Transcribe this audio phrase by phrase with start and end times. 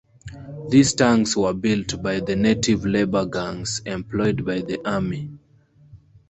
[0.71, 5.29] These tanks were built by the "Native labour gangs" employed by the army.